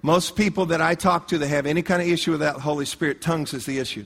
[0.01, 2.85] Most people that I talk to that have any kind of issue with that Holy
[2.85, 4.05] Spirit, tongues is the issue.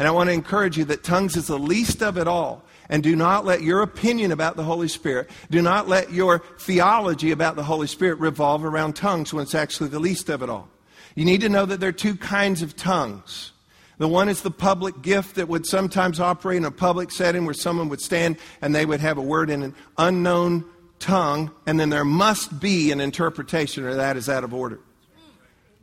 [0.00, 2.64] And I want to encourage you that tongues is the least of it all.
[2.88, 7.32] And do not let your opinion about the Holy Spirit, do not let your theology
[7.32, 10.70] about the Holy Spirit revolve around tongues when it's actually the least of it all.
[11.14, 13.52] You need to know that there are two kinds of tongues.
[13.98, 17.52] The one is the public gift that would sometimes operate in a public setting where
[17.52, 20.64] someone would stand and they would have a word in an unknown
[20.98, 24.80] tongue, and then there must be an interpretation, or that is out of order.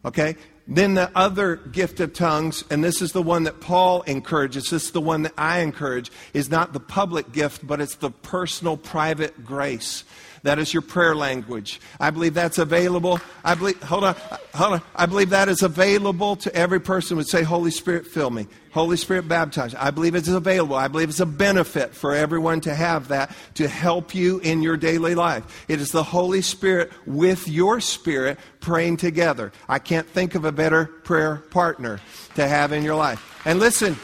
[0.03, 0.37] Okay?
[0.67, 4.85] Then the other gift of tongues, and this is the one that Paul encourages, this
[4.85, 8.75] is the one that I encourage, is not the public gift, but it's the personal,
[8.75, 10.03] private grace.
[10.47, 11.81] That is your prayer language.
[11.99, 13.19] I believe that's available.
[13.43, 14.15] I believe, hold on,
[14.53, 14.81] hold on.
[14.95, 18.47] I believe that is available to every person who would say, Holy Spirit, fill me.
[18.71, 19.75] Holy Spirit, baptize.
[19.75, 20.77] I believe it's available.
[20.77, 24.77] I believe it's a benefit for everyone to have that to help you in your
[24.77, 25.65] daily life.
[25.67, 29.51] It is the Holy Spirit with your spirit praying together.
[29.67, 31.99] I can't think of a better prayer partner
[32.35, 33.41] to have in your life.
[33.43, 33.97] And listen,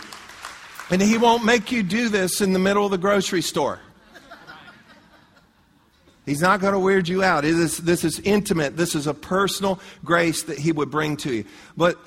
[0.89, 3.79] and He won't make you do this in the middle of the grocery store.
[6.25, 7.43] He's not going to weird you out.
[7.43, 8.77] Is, this is intimate.
[8.77, 11.45] This is a personal grace that he would bring to you.
[11.75, 11.99] But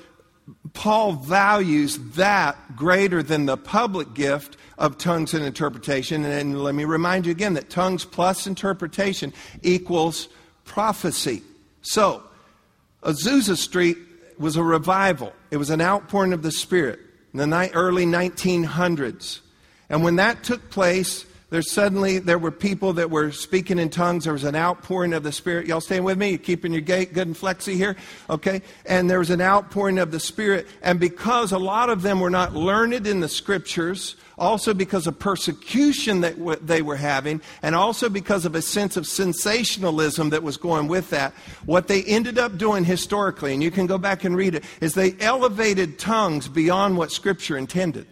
[0.73, 6.23] Paul values that greater than the public gift of tongues and interpretation.
[6.23, 10.29] And let me remind you again that tongues plus interpretation equals
[10.65, 11.41] prophecy.
[11.81, 12.23] So,
[13.03, 13.97] Azusa Street
[14.37, 16.99] was a revival, it was an outpouring of the Spirit
[17.33, 19.39] in the early 1900s.
[19.89, 24.25] And when that took place, there suddenly there were people that were speaking in tongues.
[24.25, 25.65] There was an outpouring of the Spirit.
[25.65, 26.31] Y'all staying with me?
[26.31, 27.95] You keeping your gate good and flexy here?
[28.29, 28.61] Okay.
[28.85, 30.67] And there was an outpouring of the Spirit.
[30.81, 35.17] And because a lot of them were not learned in the scriptures, also because of
[35.19, 40.43] persecution that w- they were having, and also because of a sense of sensationalism that
[40.43, 41.33] was going with that,
[41.65, 44.95] what they ended up doing historically, and you can go back and read it, is
[44.95, 48.05] they elevated tongues beyond what scripture intended.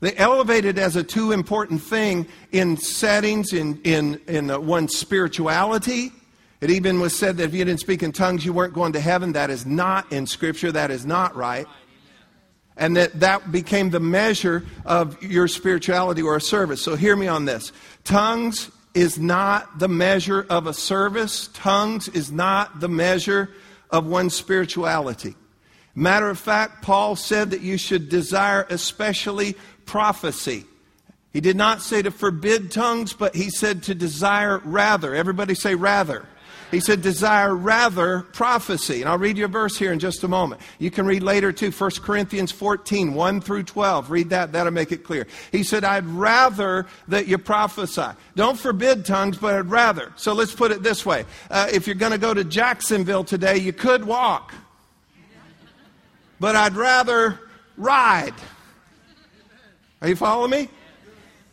[0.00, 4.96] They elevate it as a too important thing in settings, in, in, in uh, one's
[4.96, 6.10] spirituality.
[6.60, 9.00] It even was said that if you didn't speak in tongues, you weren't going to
[9.00, 9.32] heaven.
[9.32, 10.72] That is not in Scripture.
[10.72, 11.66] That is not right.
[12.76, 16.82] And that that became the measure of your spirituality or a service.
[16.82, 17.72] So hear me on this.
[18.04, 21.48] Tongues is not the measure of a service.
[21.52, 23.50] Tongues is not the measure
[23.90, 25.34] of one's spirituality.
[25.94, 29.56] Matter of fact, Paul said that you should desire especially
[29.90, 30.64] prophecy.
[31.32, 35.16] He did not say to forbid tongues, but he said to desire rather.
[35.16, 36.26] Everybody say rather.
[36.70, 39.00] He said, desire rather prophecy.
[39.00, 40.60] And I'll read you a verse here in just a moment.
[40.78, 44.12] You can read later too, 1 Corinthians 14, 1 through 12.
[44.12, 45.26] Read that, that'll make it clear.
[45.50, 48.16] He said, I'd rather that you prophesy.
[48.36, 50.12] Don't forbid tongues, but I'd rather.
[50.14, 51.24] So let's put it this way.
[51.50, 54.54] Uh, if you're going to go to Jacksonville today, you could walk.
[56.38, 57.40] But I'd rather
[57.76, 58.34] ride.
[60.02, 60.68] Are you following me?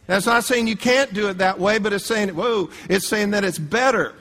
[0.06, 3.32] That's not saying you can't do it that way, but it's saying, whoa, it's saying
[3.32, 4.14] that it's better.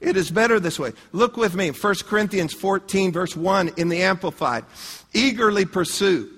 [0.00, 0.92] It is better this way.
[1.12, 4.64] Look with me, 1 Corinthians 14, verse 1 in the Amplified.
[5.12, 6.28] Eagerly pursue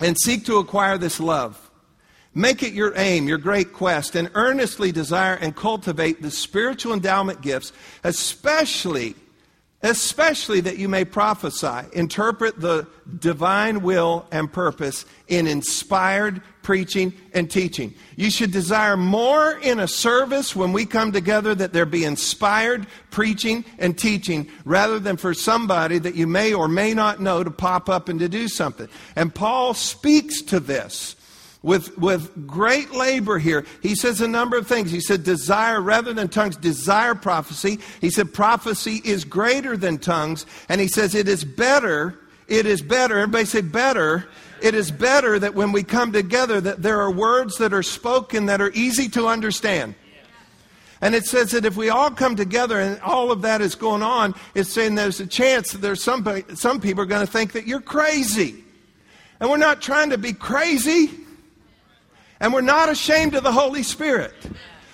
[0.00, 1.60] and seek to acquire this love.
[2.34, 7.42] Make it your aim, your great quest, and earnestly desire and cultivate the spiritual endowment
[7.42, 9.14] gifts, especially
[9.84, 12.86] especially that you may prophesy, interpret the
[13.18, 17.94] divine will and purpose in inspired preaching and teaching.
[18.16, 22.86] You should desire more in a service when we come together that there be inspired
[23.10, 27.50] preaching and teaching rather than for somebody that you may or may not know to
[27.50, 28.88] pop up and to do something.
[29.14, 31.14] And Paul speaks to this
[31.64, 33.64] with, with great labor here.
[33.82, 34.90] He says a number of things.
[34.90, 37.78] He said, desire rather than tongues, desire prophecy.
[38.02, 40.44] He said, prophecy is greater than tongues.
[40.68, 43.18] And he says, it is better, it is better.
[43.18, 44.26] Everybody say better.
[44.60, 48.46] It is better that when we come together that there are words that are spoken
[48.46, 49.94] that are easy to understand.
[51.00, 54.02] And it says that if we all come together and all of that is going
[54.02, 57.52] on, it's saying there's a chance that there's somebody, some people are going to think
[57.52, 58.64] that you're crazy.
[59.40, 61.23] And we're not trying to be crazy.
[62.40, 64.34] And we're not ashamed of the Holy Spirit.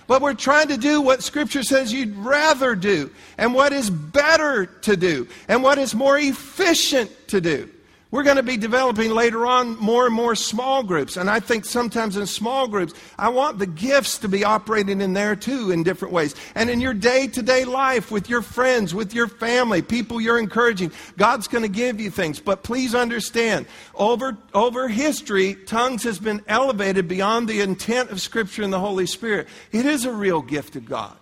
[0.07, 4.67] But we're trying to do what Scripture says you'd rather do, and what is better
[4.67, 7.71] to do, and what is more efficient to do.
[8.13, 11.17] We're going to be developing later on more and more small groups.
[11.17, 15.13] And I think sometimes in small groups, I want the gifts to be operating in
[15.13, 16.35] there too in different ways.
[16.57, 20.41] And in your day to day life with your friends, with your family, people you're
[20.41, 22.41] encouraging, God's going to give you things.
[22.41, 28.65] But please understand, over, over history, tongues has been elevated beyond the intent of Scripture
[28.65, 29.47] and the Holy Spirit.
[29.71, 31.17] It is a real gift of God.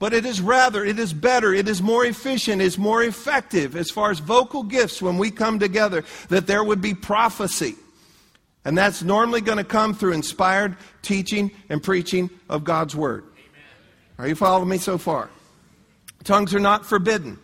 [0.00, 3.90] But it is rather, it is better, it is more efficient, it's more effective as
[3.90, 7.76] far as vocal gifts when we come together, that there would be prophecy.
[8.64, 13.24] And that's normally going to come through inspired teaching and preaching of God's Word.
[14.16, 15.28] Are you following me so far?
[16.24, 17.38] Tongues are not forbidden,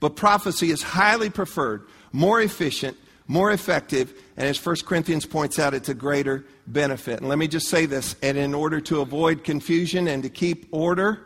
[0.00, 5.74] but prophecy is highly preferred, more efficient, more effective, and as 1 Corinthians points out,
[5.74, 7.20] it's a greater benefit.
[7.20, 10.68] And let me just say this, and in order to avoid confusion and to keep
[10.70, 11.20] order,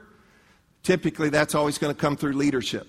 [0.87, 2.87] typically that's always going to come through leadership.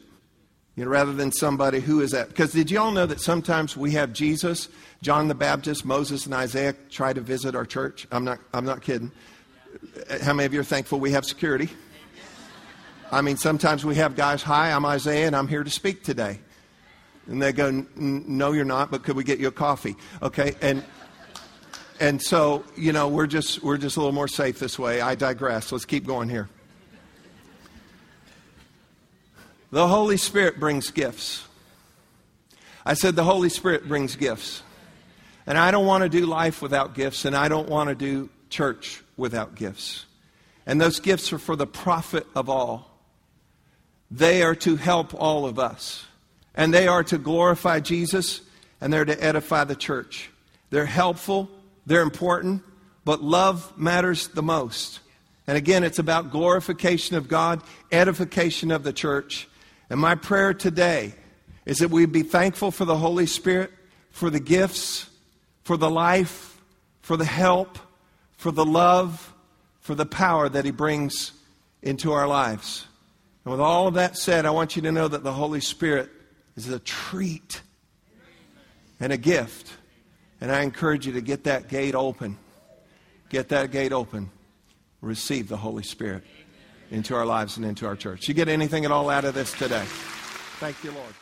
[0.75, 2.29] You know, rather than somebody who is that.
[2.29, 4.69] Because did you all know that sometimes we have Jesus,
[5.01, 8.07] John the Baptist, Moses, and Isaiah try to visit our church?
[8.11, 9.11] I'm not, I'm not kidding.
[10.21, 11.69] How many of you are thankful we have security?
[13.11, 16.39] I mean, sometimes we have guys, hi, I'm Isaiah, and I'm here to speak today.
[17.25, 19.95] And they go, no, you're not, but could we get you a coffee?
[20.21, 20.83] Okay, and
[21.99, 25.01] and so you know we're just we're just a little more safe this way.
[25.01, 25.71] I digress.
[25.71, 26.47] Let's keep going here.
[29.69, 31.45] The Holy Spirit brings gifts.
[32.85, 34.63] I said the Holy Spirit brings gifts.
[35.45, 38.29] And I don't want to do life without gifts, and I don't want to do
[38.49, 40.05] church without gifts.
[40.65, 42.91] And those gifts are for the profit of all.
[44.09, 46.05] They are to help all of us.
[46.55, 48.41] And they are to glorify Jesus,
[48.79, 50.29] and they're to edify the church.
[50.69, 51.49] They're helpful,
[51.85, 52.63] they're important,
[53.03, 55.01] but love matters the most.
[55.45, 57.61] And again, it's about glorification of God,
[57.91, 59.47] edification of the church,
[59.89, 61.13] and my prayer today
[61.65, 63.71] is that we be thankful for the Holy Spirit,
[64.09, 65.09] for the gifts,
[65.63, 66.61] for the life,
[67.01, 67.77] for the help,
[68.37, 69.33] for the love,
[69.79, 71.31] for the power that He brings
[71.81, 72.85] into our lives.
[73.45, 76.09] And with all of that said, I want you to know that the Holy Spirit
[76.55, 77.61] is a treat
[78.99, 79.71] and a gift.
[80.41, 82.37] And I encourage you to get that gate open.
[83.29, 84.31] Get that gate open.
[85.01, 86.23] Receive the Holy Spirit
[86.91, 88.27] into our lives and into our church.
[88.27, 89.83] You get anything at all out of this today?
[90.59, 91.13] Thank you, Lord.